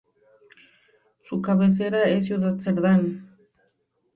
[1.29, 3.37] Su cabecera es Ciudad Serdán.